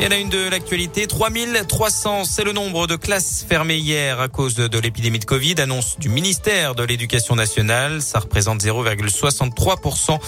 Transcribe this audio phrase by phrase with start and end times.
[0.00, 1.06] Il y en a une de l'actualité.
[1.06, 5.56] 3300, c'est le nombre de classes fermées hier à cause de l'épidémie de Covid.
[5.58, 8.00] Annonce du ministère de l'Éducation nationale.
[8.00, 10.18] Ça représente 0,63%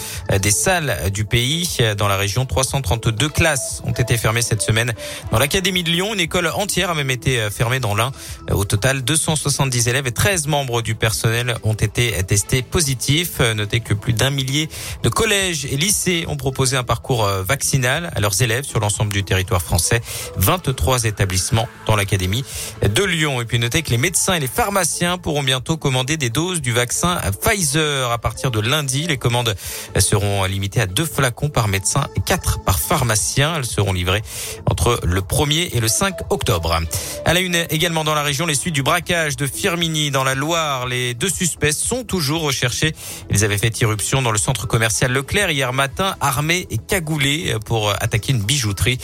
[0.43, 1.79] des salles du pays.
[1.97, 4.93] Dans la région, 332 classes ont été fermées cette semaine.
[5.31, 8.13] Dans l'Académie de Lyon, une école entière a même été fermée dans l'un.
[8.51, 13.41] Au total, 270 élèves et 13 membres du personnel ont été testés positifs.
[13.41, 14.69] Notez que plus d'un millier
[15.03, 19.25] de collèges et lycées ont proposé un parcours vaccinal à leurs élèves sur l'ensemble du
[19.25, 20.03] territoire français.
[20.37, 22.45] 23 établissements dans l'académie
[22.83, 23.41] de Lyon.
[23.41, 26.73] Et puis notez que les médecins et les pharmaciens pourront bientôt commander des doses du
[26.73, 29.07] vaccin Pfizer à partir de lundi.
[29.07, 29.55] Les commandes
[29.99, 33.55] seront limitées à deux flacons par médecin et quatre par pharmacien.
[33.57, 34.23] Elles seront livrées
[34.67, 36.79] entre le 1er et le 5 octobre.
[37.25, 40.35] À la une également dans la région, les suites du braquage de Firmini dans la
[40.35, 40.87] Loire.
[40.87, 42.95] Les deux suspects sont toujours recherchés.
[43.31, 47.91] Ils avaient fait irruption dans le centre commercial Leclerc hier matin, armés et cagoulés pour
[47.91, 48.99] attaquer une bijouterie.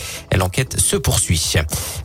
[0.49, 1.57] L'enquête se poursuit.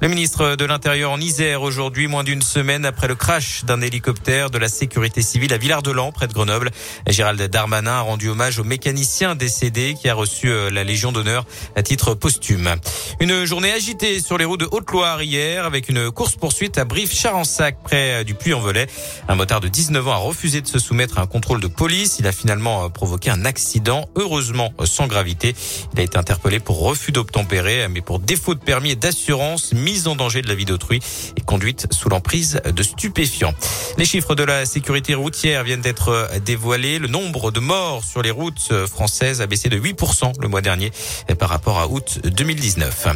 [0.02, 4.50] Le ministre de l'Intérieur en Isère aujourd'hui, moins d'une semaine après le crash d'un hélicoptère
[4.50, 6.72] de la sécurité civile à Villard-de-Lans, près de Grenoble.
[7.08, 11.46] Gérald Darmanin a rendu hommage au mécanicien décédé qui a reçu euh, la Légion d'honneur
[11.78, 12.76] à titre posthume.
[13.22, 18.26] Une journée agitée sur les routes de Haute-Loire hier avec une course-poursuite à Brive-Charensac près
[18.26, 18.88] du Puy-en-Velay.
[19.30, 22.18] Un motard de 19 ans a refusé de se soumettre à un contrôle de police.
[22.20, 25.56] Il a finalement euh, provoqué un accident, heureusement euh, sans gravité.
[25.94, 30.08] Il a été interpellé pour refus d'obtempérer, mais pour défaut de permis et d'assurance, mise
[30.08, 31.00] en danger de la vie d'autrui
[31.38, 33.54] et conduite sous l'emprise de stupéfiants.
[34.00, 36.98] Les chiffres de la sécurité routière viennent d'être dévoilés.
[36.98, 40.92] Le nombre de morts sur les routes françaises a baissé de 8% le mois dernier
[41.38, 43.10] par rapport à août 2019.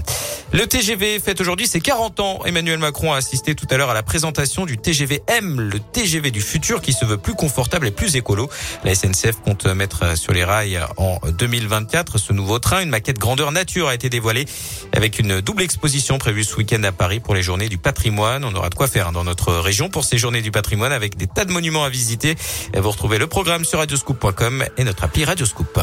[0.54, 2.40] Le TGV fête aujourd'hui ses 40 ans.
[2.46, 6.30] Emmanuel Macron a assisté tout à l'heure à la présentation du TGV M, le TGV
[6.30, 8.50] du futur qui se veut plus confortable et plus écolo.
[8.84, 12.82] La SNCF compte mettre sur les rails en 2024 ce nouveau train.
[12.82, 14.46] Une maquette grandeur nature a été dévoilée
[14.94, 18.44] avec une double exposition prévue ce week-end à Paris pour les journées du patrimoine.
[18.44, 21.28] On aura de quoi faire dans notre région pour ces journées du patrimoine avec des
[21.28, 22.36] tas de monuments à visiter.
[22.76, 25.80] Vous retrouvez le programme sur radioscoop.com et notre appli Radioscoop.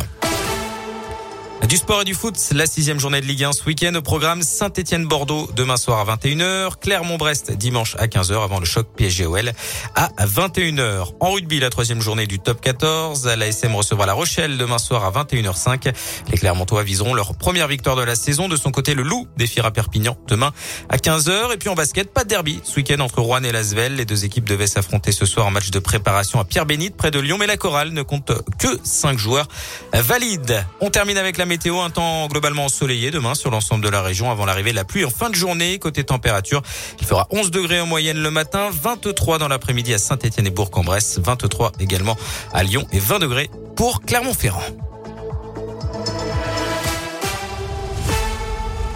[1.75, 4.43] Du sport et du foot, la sixième journée de Ligue 1 ce week-end au programme
[4.43, 9.51] Saint-Etienne-Bordeaux demain soir à 21h, Clermont-Brest dimanche à 15h avant le choc PSG-OL
[9.97, 11.15] à 21h.
[11.19, 15.05] En rugby, la troisième journée du top 14, la SM recevra La Rochelle demain soir
[15.05, 15.93] à 21h05.
[16.31, 18.47] Les Clermontois viseront leur première victoire de la saison.
[18.47, 20.53] De son côté, le Loup défiera Perpignan demain
[20.89, 21.55] à 15h.
[21.55, 23.97] Et puis en basket, pas de derby ce week-end entre Rouen et Lasvel.
[23.97, 27.19] Les deux équipes devaient s'affronter ce soir en match de préparation à Pierre-Bénite près de
[27.19, 28.31] Lyon, mais la chorale ne compte
[28.61, 29.49] que cinq joueurs
[29.93, 30.65] valides.
[30.81, 34.31] On termine avec la météo, un temps globalement ensoleillé demain sur l'ensemble de la région
[34.31, 35.79] avant l'arrivée de la pluie en fin de journée.
[35.79, 36.63] Côté température,
[37.01, 41.19] il fera 11 degrés en moyenne le matin, 23 dans l'après-midi à Saint-Étienne et Bourg-en-Bresse,
[41.23, 42.17] 23 également
[42.53, 44.63] à Lyon et 20 degrés pour Clermont-Ferrand.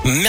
[0.05, 0.27] Merci.